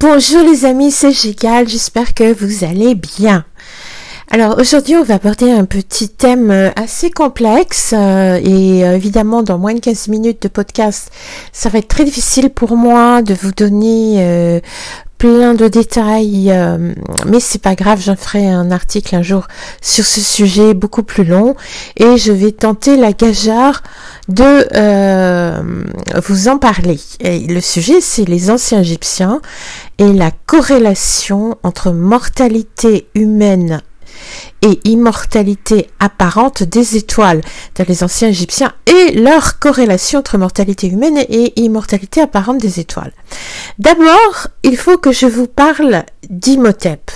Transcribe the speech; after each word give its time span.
Bonjour 0.00 0.42
les 0.42 0.64
amis, 0.64 0.90
c'est 0.90 1.12
Gigal, 1.12 1.68
j'espère 1.68 2.14
que 2.14 2.32
vous 2.32 2.64
allez 2.64 2.94
bien. 2.94 3.44
Alors 4.30 4.58
aujourd'hui 4.58 4.96
on 4.96 5.02
va 5.02 5.16
aborder 5.16 5.50
un 5.50 5.66
petit 5.66 6.08
thème 6.08 6.50
euh, 6.50 6.70
assez 6.76 7.10
complexe 7.10 7.92
euh, 7.94 8.40
et 8.42 8.84
euh, 8.84 8.96
évidemment 8.96 9.42
dans 9.42 9.58
moins 9.58 9.74
de 9.74 9.78
15 9.78 10.08
minutes 10.08 10.42
de 10.42 10.48
podcast 10.48 11.12
ça 11.52 11.68
va 11.68 11.78
être 11.78 11.86
très 11.86 12.04
difficile 12.04 12.50
pour 12.50 12.74
moi 12.76 13.22
de 13.22 13.34
vous 13.34 13.52
donner 13.52 14.60
plein 15.18 15.54
de 15.54 15.68
détails, 15.68 16.50
euh, 16.50 16.92
mais 17.26 17.40
c'est 17.40 17.60
pas 17.60 17.74
grave, 17.74 18.00
j'en 18.00 18.16
ferai 18.16 18.46
un 18.46 18.70
article 18.70 19.14
un 19.16 19.22
jour 19.22 19.46
sur 19.80 20.04
ce 20.04 20.20
sujet 20.20 20.74
beaucoup 20.74 21.02
plus 21.02 21.24
long 21.24 21.56
et 21.96 22.16
je 22.16 22.32
vais 22.32 22.52
tenter 22.52 22.96
la 22.96 23.12
gageure 23.12 23.82
de 24.28 24.66
euh, 24.74 25.84
vous 26.26 26.48
en 26.48 26.58
parler. 26.58 26.98
Et 27.20 27.40
le 27.40 27.60
sujet, 27.60 28.00
c'est 28.00 28.24
les 28.24 28.50
anciens 28.50 28.80
Égyptiens 28.80 29.40
et 29.98 30.12
la 30.12 30.30
corrélation 30.30 31.56
entre 31.62 31.92
mortalité 31.92 33.08
humaine 33.14 33.80
et 34.62 34.80
immortalité 34.84 35.88
apparente 36.00 36.62
des 36.62 36.96
étoiles 36.96 37.40
dans 37.76 37.84
les 37.88 38.02
anciens 38.02 38.28
Égyptiens 38.28 38.72
et 38.86 39.12
leur 39.12 39.58
corrélation 39.58 40.20
entre 40.20 40.38
mortalité 40.38 40.88
humaine 40.88 41.18
et 41.28 41.60
immortalité 41.60 42.20
apparente 42.20 42.58
des 42.58 42.80
étoiles. 42.80 43.12
D'abord, 43.78 44.48
il 44.62 44.76
faut 44.76 44.98
que 44.98 45.12
je 45.12 45.26
vous 45.26 45.46
parle 45.46 46.04
d'Imhotep. 46.28 47.10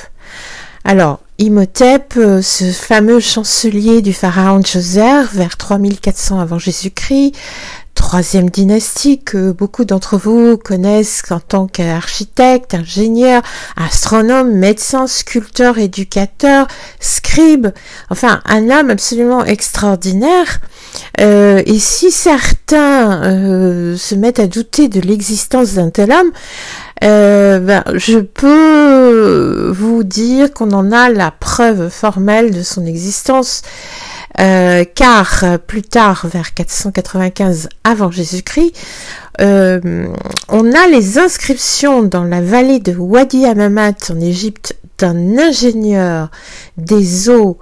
Alors, 0.85 1.21
Imhotep, 1.39 2.15
euh, 2.19 2.43
ce 2.43 2.65
fameux 2.71 3.19
chancelier 3.19 4.03
du 4.03 4.13
pharaon 4.13 4.61
Djoser 4.63 5.23
vers 5.33 5.57
3400 5.57 6.39
avant 6.39 6.59
Jésus-Christ, 6.59 7.35
troisième 7.95 8.51
dynastie 8.51 9.23
que 9.23 9.53
beaucoup 9.53 9.85
d'entre 9.85 10.17
vous 10.17 10.57
connaissent 10.57 11.23
en 11.31 11.39
tant 11.39 11.67
qu'architecte, 11.67 12.75
ingénieur, 12.75 13.43
astronome, 13.77 14.53
médecin, 14.53 15.07
sculpteur, 15.07 15.79
éducateur, 15.79 16.67
scribe, 16.99 17.69
enfin 18.11 18.41
un 18.47 18.71
homme 18.71 18.91
absolument 18.91 19.45
extraordinaire. 19.45 20.59
Euh, 21.21 21.63
et 21.67 21.79
si 21.79 22.11
certains 22.11 23.23
euh, 23.23 23.97
se 23.97 24.15
mettent 24.15 24.41
à 24.41 24.47
douter 24.47 24.89
de 24.89 25.01
l'existence 25.01 25.75
d'un 25.75 25.91
tel 25.91 26.11
homme, 26.11 26.33
euh, 27.05 27.61
ben, 27.61 27.85
je 27.95 28.19
peux 28.19 29.73
vous 29.75 30.03
dire 30.03 30.53
qu'on 30.53 30.73
en 30.73 30.93
a 30.93 31.09
la 31.09 31.31
preuve 31.31 31.89
formelle 31.89 32.51
de 32.51 32.63
son 32.63 32.85
existence 32.85 33.63
euh, 34.39 34.85
car 34.95 35.43
euh, 35.43 35.59
plus 35.59 35.83
tard, 35.83 36.27
vers 36.27 36.55
495 36.55 37.69
avant 37.83 38.11
Jésus-Christ, 38.11 38.73
euh, 39.41 40.09
on 40.49 40.73
a 40.73 40.87
les 40.89 41.19
inscriptions 41.19 42.03
dans 42.03 42.25
la 42.25 42.41
vallée 42.41 42.79
de 42.79 42.95
Wadi 42.95 43.45
Amamat 43.45 43.95
en 44.11 44.21
Égypte 44.21 44.77
d'un 44.99 45.39
ingénieur 45.39 46.31
des 46.77 47.29
eaux 47.31 47.59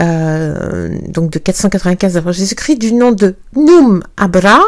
donc 0.00 1.30
de 1.30 1.40
495 1.40 2.16
avant 2.16 2.30
Jésus-Christ, 2.30 2.76
du 2.76 2.92
nom 2.92 3.10
de 3.10 3.34
Noum 3.56 4.04
Abra, 4.16 4.60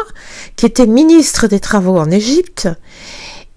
qui 0.57 0.65
était 0.65 0.85
ministre 0.85 1.47
des 1.47 1.61
Travaux 1.61 1.97
en 1.97 2.11
Égypte, 2.11 2.67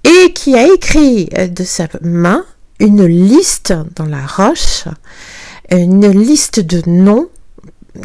et 0.05 0.33
qui 0.35 0.57
a 0.57 0.73
écrit 0.73 1.25
de 1.25 1.65
sa 1.65 1.89
main 2.01 2.45
une 2.79 3.05
liste 3.05 3.75
dans 3.97 4.07
la 4.07 4.25
roche, 4.25 4.85
une 5.73 6.09
liste 6.13 6.61
de 6.61 6.81
noms 6.89 7.29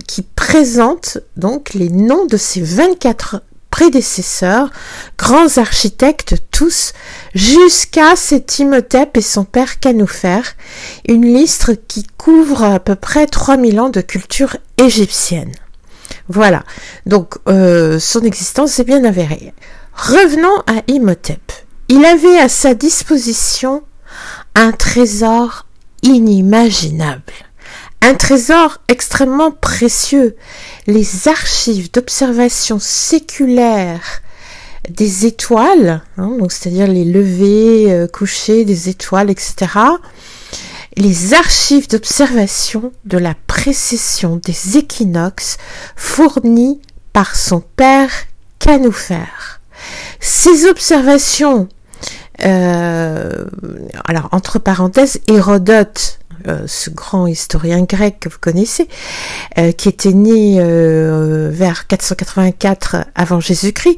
qui 0.08 0.22
présente 0.22 1.18
donc 1.38 1.74
les 1.74 1.90
noms 1.90 2.26
de 2.26 2.38
ses 2.38 2.62
24 2.62 3.42
prédécesseurs, 3.70 4.72
grands 5.18 5.58
architectes 5.58 6.36
tous, 6.52 6.94
jusqu'à 7.34 8.16
cet 8.16 8.60
Imhotep 8.60 9.18
et 9.18 9.22
son 9.22 9.46
père 9.46 9.80
Canoufer, 9.80 10.42
une 11.08 11.26
liste 11.26 11.88
qui 11.88 12.06
couvre 12.18 12.64
à 12.64 12.80
peu 12.80 12.96
près 12.96 13.28
3000 13.28 13.80
ans 13.80 13.90
de 13.90 14.02
culture 14.02 14.58
égyptienne. 14.78 15.54
Voilà, 16.28 16.64
donc 17.06 17.36
euh, 17.48 18.00
son 18.00 18.22
existence 18.22 18.80
est 18.80 18.84
bien 18.84 19.04
avérée. 19.04 19.54
Revenons 19.96 20.58
à 20.68 20.82
Imhotep. 20.88 21.52
Il 21.88 22.06
avait 22.06 22.38
à 22.38 22.50
sa 22.50 22.74
disposition 22.74 23.84
un 24.56 24.72
trésor 24.72 25.66
inimaginable. 26.04 27.34
Un 28.02 28.16
trésor 28.16 28.78
extrêmement 28.88 29.52
précieux, 29.52 30.36
les 30.88 31.28
archives 31.28 31.92
d'observation 31.92 32.80
séculaire 32.80 34.22
des 34.90 35.26
étoiles, 35.26 36.02
hein, 36.18 36.32
donc 36.40 36.52
c'est-à-dire 36.52 36.88
les 36.88 37.04
levées, 37.04 37.92
euh, 37.92 38.08
couchers 38.08 38.64
des 38.64 38.88
étoiles, 38.90 39.30
etc. 39.30 39.68
Les 40.96 41.34
archives 41.34 41.90
d'observation 41.90 42.94
de 43.06 43.18
la 43.18 43.36
précession 43.48 44.38
des 44.38 44.78
équinoxes 44.78 45.58
fournies 45.96 46.82
par 47.12 47.36
son 47.36 47.62
père 47.62 48.10
Canoufer. 48.60 49.60
Ces 50.20 50.66
observations, 50.66 51.68
euh, 52.44 53.46
alors 54.06 54.30
entre 54.32 54.58
parenthèses, 54.58 55.20
Hérodote 55.28 56.19
ce 56.68 56.90
grand 56.90 57.28
historien 57.28 57.84
grec 57.84 58.18
que 58.20 58.30
vous 58.30 58.38
connaissez, 58.40 58.88
euh, 59.58 59.72
qui 59.72 59.90
était 59.90 60.14
né 60.14 60.58
euh, 60.60 61.50
vers 61.52 61.88
484 61.88 63.06
avant 63.16 63.40
Jésus-Christ, 63.40 63.98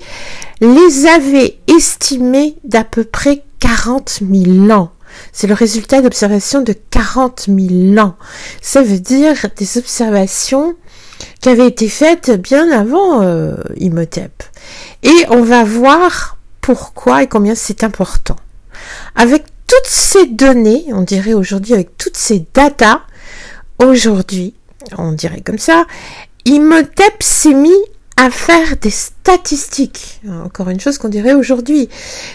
les 0.61 1.07
avait 1.07 1.59
estimés 1.67 2.55
d'à 2.63 2.83
peu 2.83 3.03
près 3.03 3.43
40 3.59 4.21
000 4.31 4.71
ans. 4.71 4.91
C'est 5.33 5.47
le 5.47 5.53
résultat 5.53 6.01
d'observations 6.01 6.61
de 6.61 6.73
40 6.73 7.47
000 7.47 7.99
ans. 7.99 8.15
Ça 8.61 8.81
veut 8.81 8.99
dire 8.99 9.35
des 9.57 9.77
observations 9.77 10.75
qui 11.41 11.49
avaient 11.49 11.67
été 11.67 11.89
faites 11.89 12.31
bien 12.31 12.71
avant 12.71 13.21
Imhotep. 13.75 14.43
Et 15.03 15.25
on 15.29 15.43
va 15.43 15.63
voir 15.65 16.37
pourquoi 16.61 17.23
et 17.23 17.27
combien 17.27 17.55
c'est 17.55 17.83
important. 17.83 18.37
Avec 19.15 19.43
toutes 19.71 19.87
ces 19.87 20.25
données, 20.25 20.87
on 20.91 21.03
dirait 21.03 21.33
aujourd'hui 21.33 21.73
avec 21.73 21.97
toutes 21.97 22.17
ces 22.17 22.45
datas, 22.53 23.03
aujourd'hui, 23.79 24.53
on 24.97 25.13
dirait 25.13 25.39
comme 25.39 25.59
ça, 25.59 25.85
Imhotep 26.43 27.23
s'est 27.23 27.53
mis 27.53 27.69
à 28.17 28.29
faire 28.29 28.75
des 28.81 28.89
statistiques. 28.89 30.19
Encore 30.43 30.67
une 30.69 30.81
chose 30.81 30.97
qu'on 30.97 31.07
dirait 31.07 31.31
aujourd'hui. 31.31 31.87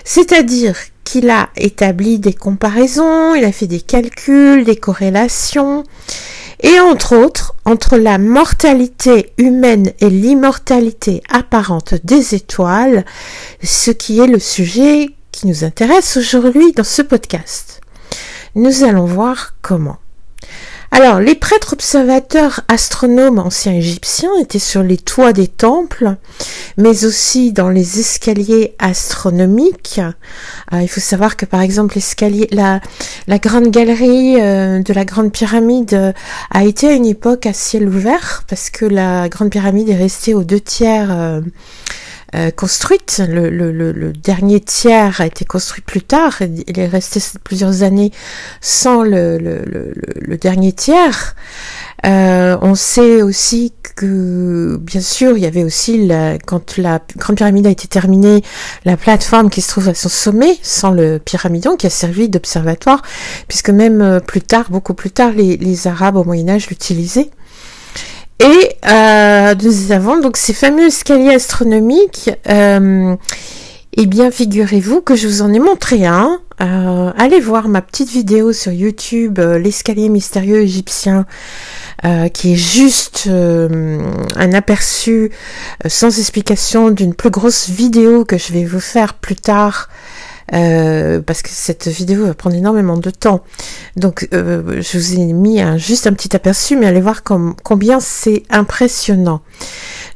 C'est-à-dire 0.02 0.78
qu'il 1.04 1.28
a 1.28 1.50
établi 1.58 2.18
des 2.18 2.32
comparaisons, 2.32 3.34
il 3.34 3.44
a 3.44 3.52
fait 3.52 3.66
des 3.66 3.82
calculs, 3.82 4.64
des 4.64 4.76
corrélations, 4.76 5.84
et 6.62 6.80
entre 6.80 7.14
autres, 7.14 7.54
entre 7.66 7.98
la 7.98 8.16
mortalité 8.16 9.34
humaine 9.36 9.92
et 10.00 10.08
l'immortalité 10.08 11.22
apparente 11.28 11.96
des 12.02 12.34
étoiles, 12.34 13.04
ce 13.62 13.90
qui 13.90 14.20
est 14.20 14.26
le 14.26 14.38
sujet 14.38 15.10
nous 15.44 15.64
intéresse 15.64 16.16
aujourd'hui 16.16 16.72
dans 16.72 16.84
ce 16.84 17.02
podcast. 17.02 17.80
Nous 18.54 18.84
allons 18.84 19.04
voir 19.04 19.54
comment. 19.60 19.98
Alors, 20.92 21.20
les 21.20 21.34
prêtres 21.34 21.72
observateurs 21.72 22.60
astronomes 22.68 23.38
anciens 23.38 23.74
égyptiens 23.74 24.30
étaient 24.40 24.58
sur 24.58 24.82
les 24.82 24.96
toits 24.96 25.32
des 25.32 25.48
temples, 25.48 26.16
mais 26.78 27.04
aussi 27.04 27.52
dans 27.52 27.68
les 27.68 28.00
escaliers 28.00 28.74
astronomiques. 28.78 30.00
Euh, 30.72 30.80
il 30.80 30.88
faut 30.88 31.00
savoir 31.00 31.36
que, 31.36 31.44
par 31.44 31.60
exemple, 31.60 31.96
l'escalier, 31.96 32.48
la, 32.52 32.80
la 33.26 33.38
grande 33.38 33.70
galerie 33.70 34.40
euh, 34.40 34.80
de 34.80 34.92
la 34.94 35.04
grande 35.04 35.32
pyramide 35.32 35.92
euh, 35.92 36.12
a 36.50 36.64
été 36.64 36.88
à 36.88 36.92
une 36.92 37.06
époque 37.06 37.46
à 37.46 37.52
ciel 37.52 37.88
ouvert, 37.88 38.44
parce 38.48 38.70
que 38.70 38.86
la 38.86 39.28
grande 39.28 39.50
pyramide 39.50 39.90
est 39.90 39.96
restée 39.96 40.34
aux 40.34 40.44
deux 40.44 40.60
tiers 40.60 41.42
euh, 42.36 42.50
construite. 42.50 43.22
Le, 43.26 43.50
le, 43.50 44.12
dernier 44.12 44.60
tiers 44.60 45.20
a 45.20 45.26
été 45.26 45.44
construit 45.44 45.82
plus 45.82 46.02
tard. 46.02 46.40
Il 46.40 46.78
est 46.78 46.86
resté 46.86 47.20
plusieurs 47.44 47.82
années 47.82 48.12
sans 48.60 49.02
le, 49.02 49.38
le 49.38 50.36
dernier 50.36 50.72
tiers. 50.72 51.34
Euh, 52.04 52.56
on 52.60 52.74
sait 52.74 53.22
aussi 53.22 53.72
que, 53.96 54.76
bien 54.76 55.00
sûr, 55.00 55.36
il 55.36 55.42
y 55.42 55.46
avait 55.46 55.64
aussi, 55.64 56.08
quand 56.46 56.76
la 56.76 57.00
Grande 57.16 57.36
Pyramide 57.36 57.66
a 57.66 57.70
été 57.70 57.88
terminée, 57.88 58.42
la 58.84 58.96
plateforme 58.96 59.50
qui 59.50 59.62
se 59.62 59.68
trouve 59.68 59.88
à 59.88 59.94
son 59.94 60.08
sommet, 60.08 60.56
sans 60.62 60.90
le 60.90 61.18
pyramidon, 61.18 61.76
qui 61.76 61.86
a 61.86 61.90
servi 61.90 62.28
d'observatoire, 62.28 63.02
puisque 63.48 63.70
même 63.70 64.02
euh, 64.02 64.20
plus 64.20 64.42
tard, 64.42 64.66
beaucoup 64.70 64.94
plus 64.94 65.10
tard, 65.10 65.32
les 65.32 65.86
Arabes 65.86 66.16
au 66.16 66.24
Moyen 66.24 66.50
Âge 66.50 66.68
l'utilisaient. 66.68 67.30
Et 68.40 68.76
euh, 68.86 69.54
nous 69.62 69.92
avons 69.92 70.20
donc 70.20 70.36
ces 70.36 70.52
fameux 70.52 70.86
escaliers 70.86 71.34
astronomiques. 71.34 72.30
Euh, 72.48 73.16
eh 73.98 74.06
bien, 74.06 74.30
figurez-vous 74.30 75.00
que 75.00 75.16
je 75.16 75.26
vous 75.26 75.42
en 75.42 75.52
ai 75.52 75.58
montré 75.58 76.04
un. 76.04 76.38
Euh, 76.60 77.12
allez 77.16 77.40
voir 77.40 77.68
ma 77.68 77.82
petite 77.82 78.10
vidéo 78.10 78.52
sur 78.52 78.72
YouTube, 78.72 79.38
euh, 79.38 79.58
l'escalier 79.58 80.08
mystérieux 80.08 80.60
égyptien, 80.60 81.26
euh, 82.04 82.28
qui 82.28 82.52
est 82.52 82.56
juste 82.56 83.28
un 83.28 84.52
aperçu 84.52 85.30
sans 85.86 86.18
explication 86.18 86.90
d'une 86.90 87.14
plus 87.14 87.30
grosse 87.30 87.70
vidéo 87.70 88.24
que 88.24 88.36
je 88.36 88.52
vais 88.52 88.64
vous 88.64 88.80
faire 88.80 89.14
plus 89.14 89.36
tard 89.36 89.88
euh, 90.54 91.20
parce 91.20 91.42
que 91.42 91.48
cette 91.50 91.88
vidéo 91.88 92.26
va 92.26 92.34
prendre 92.34 92.56
énormément 92.56 92.96
de 92.96 93.10
temps. 93.10 93.42
Donc, 93.96 94.28
euh, 94.32 94.80
je 94.80 94.98
vous 94.98 95.14
ai 95.14 95.32
mis 95.32 95.60
un, 95.60 95.76
juste 95.76 96.06
un 96.06 96.12
petit 96.12 96.34
aperçu, 96.36 96.76
mais 96.76 96.86
allez 96.86 97.00
voir 97.00 97.22
combien 97.24 98.00
c'est 98.00 98.44
impressionnant. 98.50 99.40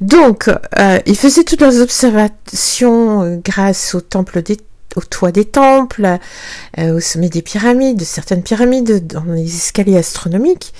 Donc, 0.00 0.48
euh, 0.78 0.98
ils 1.06 1.16
faisaient 1.16 1.44
toutes 1.44 1.60
leurs 1.60 1.80
observations 1.80 3.40
grâce 3.44 3.94
au 3.94 4.00
temple 4.00 4.42
des 4.42 4.56
au 4.96 5.02
toit 5.02 5.30
des 5.30 5.44
temples, 5.44 6.18
au 6.76 6.98
sommet 6.98 7.28
des 7.28 7.42
pyramides, 7.42 7.96
de 7.96 8.04
certaines 8.04 8.42
pyramides, 8.42 9.06
dans 9.06 9.22
les 9.22 9.54
escaliers 9.54 9.98
astronomiques. 9.98 10.74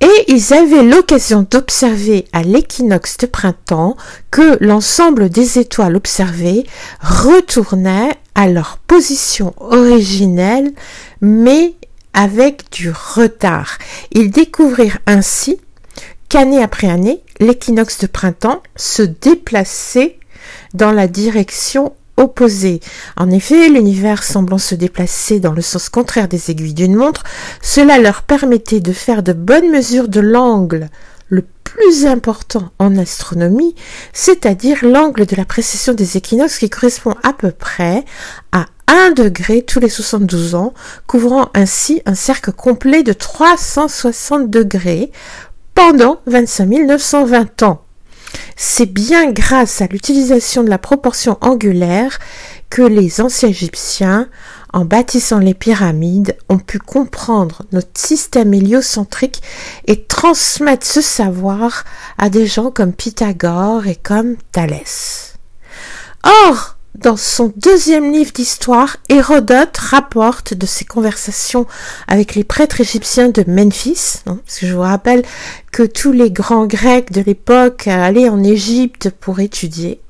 Et 0.00 0.24
ils 0.28 0.54
avaient 0.54 0.82
l'occasion 0.82 1.46
d'observer 1.48 2.26
à 2.32 2.42
l'équinoxe 2.42 3.18
de 3.18 3.26
printemps 3.26 3.96
que 4.30 4.56
l'ensemble 4.64 5.28
des 5.28 5.58
étoiles 5.58 5.94
observées 5.94 6.66
retournaient 7.02 8.16
à 8.34 8.48
leur 8.48 8.78
position 8.78 9.54
originelle, 9.58 10.72
mais 11.20 11.74
avec 12.12 12.70
du 12.72 12.90
retard. 12.90 13.78
Ils 14.12 14.30
découvrirent 14.30 14.98
ainsi 15.06 15.60
qu'année 16.28 16.62
après 16.62 16.88
année, 16.88 17.22
l'équinoxe 17.38 17.98
de 17.98 18.06
printemps 18.06 18.62
se 18.76 19.02
déplaçait 19.02 20.18
dans 20.74 20.92
la 20.92 21.08
direction 21.08 21.92
opposés. 22.16 22.80
En 23.16 23.30
effet, 23.30 23.68
l'univers 23.68 24.22
semblant 24.22 24.58
se 24.58 24.74
déplacer 24.74 25.40
dans 25.40 25.52
le 25.52 25.62
sens 25.62 25.88
contraire 25.88 26.28
des 26.28 26.50
aiguilles 26.50 26.74
d'une 26.74 26.94
montre, 26.94 27.24
cela 27.62 27.98
leur 27.98 28.22
permettait 28.22 28.80
de 28.80 28.92
faire 28.92 29.22
de 29.22 29.32
bonnes 29.32 29.70
mesures 29.70 30.08
de 30.08 30.20
l'angle 30.20 30.80
le 30.80 30.88
plus 31.74 32.06
important 32.06 32.70
en 32.78 32.96
astronomie, 32.96 33.74
c'est-à-dire 34.12 34.78
l'angle 34.82 35.26
de 35.26 35.36
la 35.36 35.44
précession 35.44 35.94
des 35.94 36.16
équinoxes 36.16 36.58
qui 36.58 36.68
correspond 36.68 37.14
à 37.22 37.32
peu 37.32 37.52
près 37.52 38.04
à 38.50 38.66
1 38.88 39.12
degré 39.12 39.62
tous 39.62 39.78
les 39.78 39.88
72 39.88 40.56
ans, 40.56 40.74
couvrant 41.06 41.48
ainsi 41.54 42.02
un 42.06 42.16
cercle 42.16 42.52
complet 42.52 43.04
de 43.04 43.12
360 43.12 44.50
degrés 44.50 45.12
pendant 45.74 46.20
25 46.26 46.86
920 46.86 47.62
ans. 47.62 47.84
C'est 48.56 48.92
bien 48.92 49.30
grâce 49.30 49.80
à 49.80 49.86
l'utilisation 49.86 50.64
de 50.64 50.70
la 50.70 50.78
proportion 50.78 51.38
angulaire 51.40 52.18
que 52.68 52.82
les 52.82 53.20
anciens 53.20 53.48
Égyptiens, 53.48 54.28
en 54.72 54.84
bâtissant 54.84 55.38
les 55.38 55.54
pyramides, 55.54 56.36
ont 56.48 56.58
pu 56.58 56.78
comprendre 56.78 57.62
notre 57.72 57.98
système 57.98 58.54
héliocentrique 58.54 59.42
et 59.86 60.04
transmettre 60.04 60.86
ce 60.86 61.00
savoir 61.00 61.84
à 62.18 62.30
des 62.30 62.46
gens 62.46 62.70
comme 62.70 62.92
Pythagore 62.92 63.86
et 63.86 63.96
comme 63.96 64.36
Thalès. 64.52 65.34
Or, 66.24 66.76
dans 66.96 67.16
son 67.16 67.52
deuxième 67.56 68.12
livre 68.12 68.32
d'histoire, 68.32 68.96
Hérodote 69.08 69.76
rapporte 69.76 70.54
de 70.54 70.66
ses 70.66 70.84
conversations 70.84 71.66
avec 72.08 72.34
les 72.34 72.44
prêtres 72.44 72.80
égyptiens 72.80 73.30
de 73.30 73.44
Memphis, 73.46 74.22
hein, 74.26 74.38
parce 74.44 74.58
que 74.58 74.66
je 74.66 74.74
vous 74.74 74.80
rappelle 74.80 75.24
que 75.72 75.84
tous 75.84 76.12
les 76.12 76.30
grands 76.30 76.66
grecs 76.66 77.12
de 77.12 77.22
l'époque 77.22 77.86
allaient 77.86 78.28
en 78.28 78.42
Égypte 78.42 79.10
pour 79.20 79.40
étudier. 79.40 80.00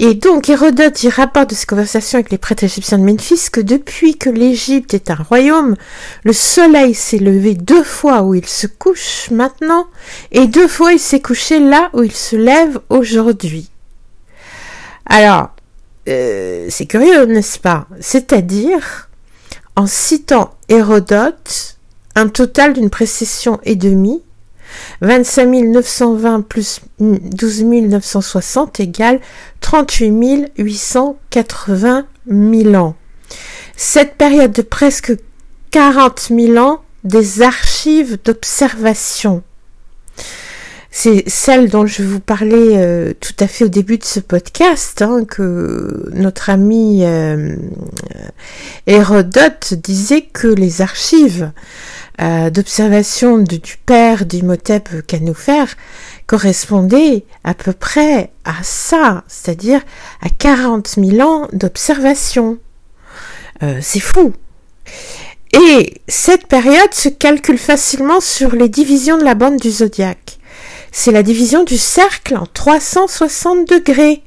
Et 0.00 0.14
donc 0.14 0.48
Hérodote 0.48 1.02
y 1.02 1.08
rapporte 1.08 1.50
de 1.50 1.54
ses 1.56 1.66
conversations 1.66 2.18
avec 2.18 2.30
les 2.30 2.38
prêtres 2.38 2.62
égyptiens 2.62 2.98
de 2.98 3.02
Memphis 3.02 3.48
que 3.50 3.60
depuis 3.60 4.16
que 4.16 4.30
l'Égypte 4.30 4.94
est 4.94 5.10
un 5.10 5.16
royaume, 5.16 5.74
le 6.22 6.32
soleil 6.32 6.94
s'est 6.94 7.18
levé 7.18 7.54
deux 7.54 7.82
fois 7.82 8.22
où 8.22 8.34
il 8.34 8.46
se 8.46 8.68
couche 8.68 9.30
maintenant, 9.32 9.86
et 10.30 10.46
deux 10.46 10.68
fois 10.68 10.92
il 10.92 11.00
s'est 11.00 11.20
couché 11.20 11.58
là 11.58 11.90
où 11.94 12.04
il 12.04 12.12
se 12.12 12.36
lève 12.36 12.78
aujourd'hui. 12.90 13.70
Alors, 15.04 15.50
euh, 16.08 16.66
c'est 16.70 16.86
curieux, 16.86 17.24
n'est-ce 17.24 17.58
pas? 17.58 17.88
C'est-à-dire, 18.00 19.08
en 19.74 19.86
citant 19.86 20.54
Hérodote, 20.68 21.78
un 22.14 22.28
total 22.28 22.72
d'une 22.72 22.90
précession 22.90 23.58
et 23.64 23.74
demie, 23.74 24.22
25 25.00 25.46
920 25.46 26.42
plus 26.42 26.80
12 27.00 27.64
960 27.64 28.80
égale 28.80 29.20
38 29.60 30.52
880 30.58 32.06
000 32.26 32.74
ans. 32.74 32.94
Cette 33.76 34.14
période 34.14 34.52
de 34.52 34.62
presque 34.62 35.16
40 35.70 36.30
000 36.34 36.56
ans 36.56 36.80
des 37.04 37.42
archives 37.42 38.18
d'observation 38.24 39.42
c'est 41.00 41.28
celle 41.28 41.68
dont 41.68 41.86
je 41.86 42.02
vous 42.02 42.18
parlais 42.18 42.76
euh, 42.76 43.12
tout 43.20 43.34
à 43.38 43.46
fait 43.46 43.64
au 43.64 43.68
début 43.68 43.98
de 43.98 44.04
ce 44.04 44.18
podcast, 44.18 45.00
hein, 45.00 45.24
que 45.24 46.10
notre 46.12 46.50
ami 46.50 47.04
euh, 47.04 47.54
Hérodote 48.88 49.74
disait 49.74 50.22
que 50.22 50.48
les 50.48 50.82
archives 50.82 51.52
euh, 52.20 52.50
d'observation 52.50 53.38
du 53.38 53.76
père 53.84 54.26
d'Imhotep 54.26 55.06
Canofer 55.06 55.64
correspondaient 56.26 57.24
à 57.44 57.54
peu 57.54 57.72
près 57.72 58.30
à 58.44 58.62
ça, 58.62 59.24
c'est-à-dire 59.28 59.80
à 60.20 60.28
40 60.28 60.96
000 61.00 61.20
ans 61.28 61.48
d'observation. 61.52 62.58
C'est 63.80 63.98
fou. 63.98 64.32
Et 65.52 66.00
cette 66.06 66.46
période 66.46 66.94
se 66.94 67.08
calcule 67.08 67.58
facilement 67.58 68.20
sur 68.20 68.54
les 68.54 68.68
divisions 68.68 69.18
de 69.18 69.24
la 69.24 69.34
bande 69.34 69.56
du 69.56 69.70
zodiaque 69.70 70.38
c'est 70.92 71.12
la 71.12 71.22
division 71.22 71.64
du 71.64 71.78
cercle 71.78 72.36
en 72.36 72.46
360 72.46 73.68
degrés. 73.68 74.22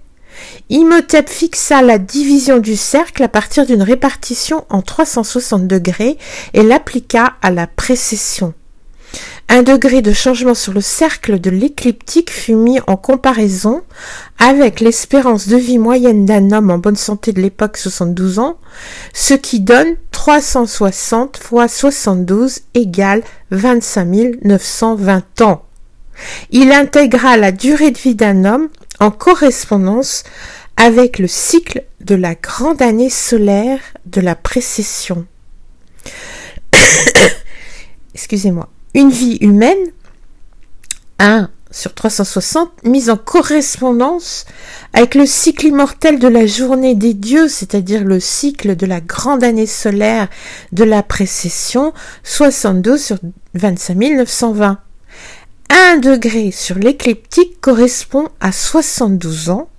Imhotep 0.70 1.30
fixa 1.30 1.82
la 1.82 1.98
division 1.98 2.60
du 2.60 2.76
cercle 2.76 3.24
à 3.24 3.28
partir 3.28 3.66
d'une 3.66 3.84
répartition 3.84 4.66
en 4.70 4.82
360 4.82 5.68
degrés 5.68 6.18
et 6.54 6.64
l'appliqua 6.64 7.34
à 7.42 7.52
la 7.52 7.68
précession. 7.68 8.54
Un 9.54 9.64
degré 9.64 10.02
de 10.02 10.14
changement 10.14 10.54
sur 10.54 10.72
le 10.72 10.80
cercle 10.80 11.38
de 11.38 11.50
l'écliptique 11.50 12.32
fut 12.32 12.56
mis 12.56 12.80
en 12.88 12.96
comparaison 12.96 13.82
avec 14.40 14.80
l'espérance 14.80 15.50
de 15.50 15.58
vie 15.58 15.78
moyenne 15.78 16.26
d'un 16.26 16.52
homme 16.52 16.72
en 16.72 16.78
bonne 16.78 16.96
santé 16.96 17.34
de 17.34 17.42
l'époque 17.42 17.76
72 17.76 18.40
ans, 18.40 18.56
ce 19.14 19.34
qui 19.34 19.60
donne 19.60 19.98
360 20.12 21.36
fois 21.36 21.68
72 21.68 22.62
égale 22.76 23.24
25 23.52 24.38
920 24.42 25.42
ans. 25.42 25.66
Il 26.52 26.72
intégra 26.72 27.36
la 27.36 27.52
durée 27.52 27.92
de 27.92 27.98
vie 27.98 28.16
d'un 28.16 28.46
homme 28.46 28.70
en 29.02 29.10
correspondance 29.10 30.24
avec 30.78 31.20
le 31.20 31.28
cycle 31.28 31.84
de 32.02 32.16
la 32.16 32.36
grande 32.36 32.82
année 32.82 33.10
solaire 33.10 33.80
de 34.06 34.22
la 34.22 34.36
précession. 34.36 35.26
Excusez-moi. 38.14 38.70
Une 38.94 39.10
vie 39.10 39.38
humaine, 39.42 39.92
1 41.18 41.50
sur 41.72 41.96
360, 41.96 42.84
mise 42.84 43.10
en 43.10 43.18
correspondance 43.18 44.46
avec 44.94 45.16
le 45.16 45.26
cycle 45.26 45.68
immortel 45.68 46.20
de 46.20 46.28
la 46.28 46.46
journée 46.46 46.94
des 46.94 47.16
dieux, 47.16 47.48
c'est-à-dire 47.48 48.04
le 48.04 48.20
cycle 48.20 48.76
de 48.76 48.86
la 48.86 49.02
grande 49.02 49.44
année 49.44 49.66
solaire 49.66 50.28
de 50.74 50.84
la 50.84 51.02
précession, 51.02 51.94
62 52.24 52.98
sur 52.98 53.18
25 53.56 53.96
920. 53.96 54.78
1 55.72 55.98
degré 56.00 56.52
sur 56.52 56.78
l'écliptique 56.78 57.62
correspond 57.62 58.28
à 58.42 58.52
72 58.52 59.50
ans, 59.50 59.70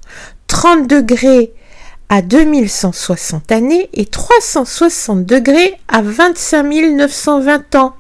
30 0.46 0.88
degrés 0.88 1.52
à 2.08 2.22
2160 2.22 3.52
années 3.52 3.90
et 3.92 4.06
360 4.06 5.26
degrés 5.26 5.74
à 5.88 6.00
25 6.00 6.62
920 6.96 7.74
ans. 7.74 7.94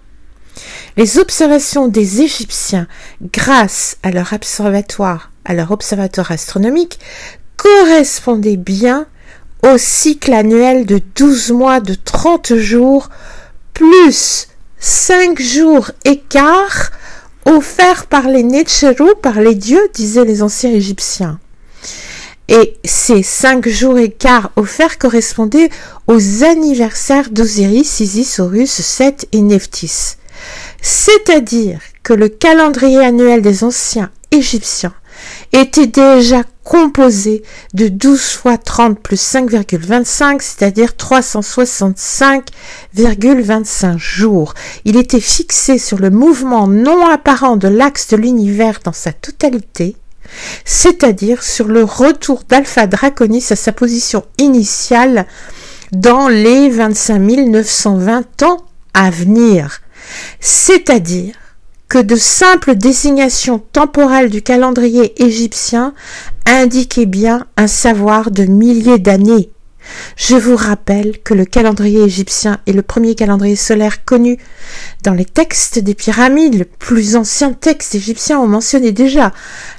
Les 0.96 1.18
observations 1.18 1.86
des 1.86 2.22
Égyptiens, 2.22 2.88
grâce 3.20 3.98
à 4.02 4.10
leur 4.10 4.32
observatoire, 4.32 5.30
à 5.44 5.52
leur 5.52 5.70
observatoire 5.70 6.32
astronomique, 6.32 6.98
correspondaient 7.58 8.56
bien 8.56 9.06
au 9.62 9.76
cycle 9.76 10.32
annuel 10.32 10.86
de 10.86 10.98
12 11.14 11.52
mois 11.52 11.80
de 11.80 11.94
30 11.94 12.54
jours, 12.54 13.10
plus 13.74 14.48
5 14.78 15.40
jours 15.40 15.90
écart 16.06 16.90
offert 17.46 18.06
par 18.06 18.28
les 18.28 18.42
Netcheru, 18.42 19.10
par 19.20 19.40
les 19.40 19.54
dieux, 19.54 19.88
disaient 19.94 20.24
les 20.24 20.42
anciens 20.42 20.72
Égyptiens. 20.72 21.38
Et 22.48 22.76
ces 22.84 23.22
cinq 23.22 23.68
jours 23.68 23.98
et 23.98 24.10
quart 24.10 24.50
offerts 24.56 24.98
correspondaient 24.98 25.70
aux 26.06 26.44
anniversaires 26.44 27.30
d'Osiris, 27.30 28.00
Isis, 28.00 28.38
Horus, 28.40 28.70
Seth 28.70 29.26
et 29.32 29.40
Nephthys. 29.40 30.16
C'est-à-dire 30.80 31.80
que 32.02 32.12
le 32.12 32.28
calendrier 32.28 32.98
annuel 32.98 33.42
des 33.42 33.64
anciens 33.64 34.10
Égyptiens 34.30 34.94
était 35.52 35.86
déjà 35.86 36.42
composé 36.64 37.42
de 37.74 37.88
12 37.88 38.20
fois 38.20 38.56
30 38.56 38.98
plus 38.98 39.20
5,25, 39.20 40.40
c'est-à-dire 40.40 40.94
365,25 40.98 43.98
jours. 43.98 44.54
Il 44.84 44.96
était 44.96 45.20
fixé 45.20 45.76
sur 45.78 45.98
le 45.98 46.10
mouvement 46.10 46.68
non 46.68 47.06
apparent 47.06 47.56
de 47.56 47.68
l'axe 47.68 48.08
de 48.08 48.16
l'univers 48.16 48.80
dans 48.84 48.92
sa 48.92 49.12
totalité, 49.12 49.96
c'est-à-dire 50.64 51.42
sur 51.42 51.68
le 51.68 51.84
retour 51.84 52.44
d'Alpha 52.48 52.86
Draconis 52.86 53.44
à 53.50 53.56
sa 53.56 53.72
position 53.72 54.24
initiale 54.38 55.26
dans 55.92 56.28
les 56.28 56.70
25 56.70 57.18
920 57.18 58.44
ans 58.44 58.56
à 58.94 59.10
venir. 59.10 59.82
C'est-à-dire 60.40 61.34
que 61.92 61.98
de 61.98 62.16
simples 62.16 62.74
désignations 62.74 63.58
temporelles 63.58 64.30
du 64.30 64.40
calendrier 64.40 65.22
égyptien 65.22 65.92
indiquaient 66.46 67.04
bien 67.04 67.46
un 67.58 67.66
savoir 67.66 68.30
de 68.30 68.44
milliers 68.44 68.98
d'années. 68.98 69.50
Je 70.16 70.36
vous 70.36 70.56
rappelle 70.56 71.18
que 71.22 71.34
le 71.34 71.44
calendrier 71.44 72.00
égyptien 72.00 72.60
est 72.66 72.72
le 72.72 72.80
premier 72.80 73.14
calendrier 73.14 73.56
solaire 73.56 74.06
connu. 74.06 74.38
Dans 75.02 75.12
les 75.12 75.26
textes 75.26 75.80
des 75.80 75.92
pyramides, 75.92 76.58
le 76.58 76.64
plus 76.64 77.14
ancien 77.14 77.52
texte 77.52 77.94
égyptien 77.94 78.40
ont 78.40 78.48
mentionné 78.48 78.92
déjà 78.92 79.30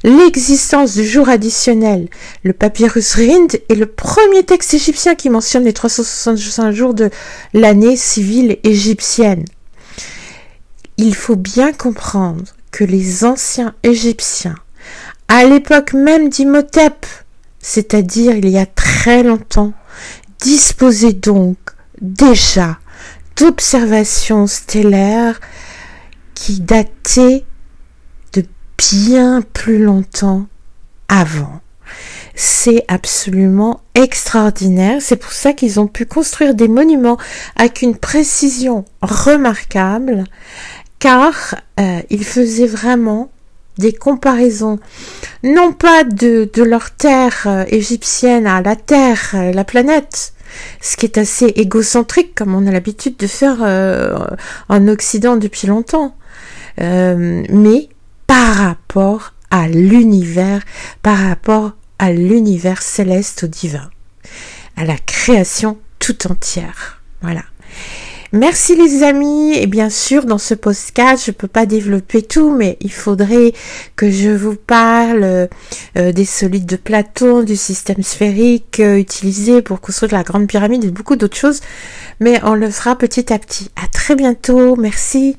l'existence 0.03 0.93
du 0.93 1.07
jour 1.07 1.29
additionnel. 1.29 2.09
Le 2.43 2.53
papyrus 2.53 3.15
Rind 3.15 3.59
est 3.69 3.75
le 3.75 3.87
premier 3.87 4.43
texte 4.43 4.75
égyptien 4.75 5.15
qui 5.15 5.31
mentionne 5.31 5.63
les 5.63 5.73
365 5.73 6.73
jours 6.73 6.93
de 6.93 7.09
l'année 7.55 7.95
civile 7.95 8.59
égyptienne. 8.63 9.45
Il 10.97 11.15
faut 11.15 11.35
bien 11.35 11.73
comprendre 11.73 12.43
que 12.71 12.83
les 12.83 13.25
anciens 13.25 13.73
égyptiens, 13.83 14.55
à 15.27 15.45
l'époque 15.45 15.93
même 15.93 16.29
d'Imhotep, 16.29 17.05
c'est-à-dire 17.59 18.35
il 18.35 18.49
y 18.49 18.57
a 18.57 18.65
très 18.65 19.23
longtemps, 19.23 19.73
disposait 20.39 21.13
donc 21.13 21.57
déjà 22.01 22.77
d'observations 23.37 24.47
stellaires 24.47 25.39
qui 26.35 26.59
dataient 26.59 27.45
de 28.33 28.45
bien 28.77 29.41
plus 29.41 29.83
longtemps 29.83 30.45
avant. 31.07 31.61
C'est 32.35 32.83
absolument 32.87 33.81
extraordinaire. 33.95 35.01
C'est 35.01 35.15
pour 35.15 35.31
ça 35.31 35.53
qu'ils 35.53 35.79
ont 35.79 35.87
pu 35.87 36.05
construire 36.05 36.55
des 36.55 36.67
monuments 36.67 37.17
avec 37.55 37.81
une 37.81 37.95
précision 37.95 38.85
remarquable, 39.01 40.23
car 41.03 41.55
euh, 41.81 42.01
ils 42.09 42.23
faisaient 42.23 42.65
vraiment 42.65 43.29
des 43.77 43.91
comparaisons, 43.91 44.79
non 45.43 45.73
pas 45.73 46.05
de, 46.05 46.49
leur 46.63 46.91
terre 46.91 47.43
euh, 47.45 47.65
égyptienne 47.67 48.47
à 48.47 48.61
la 48.61 48.77
Terre, 48.77 49.31
euh, 49.33 49.51
la 49.51 49.65
planète, 49.65 50.31
ce 50.79 50.95
qui 50.95 51.05
est 51.05 51.17
assez 51.17 51.47
égocentrique 51.57 52.33
comme 52.33 52.55
on 52.55 52.65
a 52.67 52.71
l'habitude 52.71 53.17
de 53.17 53.27
faire 53.27 53.57
en 54.69 54.87
Occident 54.87 55.35
depuis 55.35 55.67
longtemps, 55.67 56.15
mais 56.77 57.89
par 58.25 58.53
rapport 58.55 59.33
à 59.49 59.67
l'univers, 59.67 60.61
par 61.01 61.17
rapport 61.17 61.71
à 61.99 62.13
l'univers 62.13 62.81
céleste 62.81 63.43
au 63.43 63.47
divin, 63.47 63.89
à 64.77 64.85
la 64.85 64.95
création 64.97 65.79
tout 65.99 66.31
entière. 66.31 67.01
Voilà. 67.21 67.43
Merci 68.33 68.75
les 68.75 69.03
amis. 69.03 69.53
Et 69.53 69.67
bien 69.67 69.91
sûr, 69.91 70.25
dans 70.25 70.39
ce 70.39 70.55
podcast, 70.55 71.23
je 71.27 71.31
peux 71.31 71.47
pas 71.47 71.67
développer 71.67 72.23
tout, 72.23 72.49
mais 72.49 72.77
il 72.81 72.91
faudrait 72.91 73.53
que 73.95 74.09
je 74.09 74.31
vous 74.31 74.55
parle 74.55 75.47
euh, 75.97 76.11
des 76.11 76.25
solides 76.25 76.65
de 76.65 76.75
Platon, 76.75 77.43
du 77.43 77.55
système 77.55 78.01
sphérique 78.01 78.79
euh, 78.79 78.97
utilisé 78.97 79.61
pour 79.61 79.81
construire 79.81 80.13
la 80.13 80.23
grande 80.23 80.47
pyramide 80.47 80.83
et 80.83 80.89
beaucoup 80.89 81.15
d'autres 81.15 81.37
choses. 81.37 81.61
Mais 82.19 82.39
on 82.43 82.55
le 82.55 82.71
fera 82.71 82.95
petit 82.95 83.31
à 83.31 83.37
petit. 83.37 83.69
À 83.75 83.87
très 83.87 84.15
bientôt. 84.15 84.75
Merci. 84.77 85.37